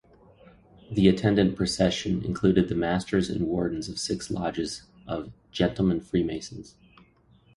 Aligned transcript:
The 0.91 1.07
attendant 1.07 1.55
procession 1.55 2.25
included 2.25 2.69
the 2.69 2.73
Masters 2.75 3.29
and 3.29 3.45
Wardens 3.45 3.87
of 3.87 3.99
six 3.99 4.31
lodges 4.31 4.81
of 5.05 5.31
"Gentleman 5.51 5.99
Freemasons". 6.01 6.73